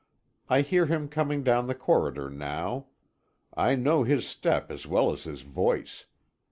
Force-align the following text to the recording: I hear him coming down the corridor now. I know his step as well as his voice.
I 0.49 0.61
hear 0.61 0.87
him 0.87 1.07
coming 1.09 1.43
down 1.43 1.67
the 1.67 1.75
corridor 1.75 2.27
now. 2.27 2.87
I 3.53 3.75
know 3.75 4.01
his 4.01 4.27
step 4.27 4.71
as 4.71 4.87
well 4.87 5.11
as 5.11 5.25
his 5.25 5.41
voice. 5.43 6.07